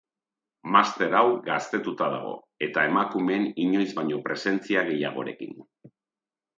[0.75, 2.33] Master hau gaztetuta dago,
[2.69, 5.59] eta emakumeen inoiz baino presentzia gehiagorekin.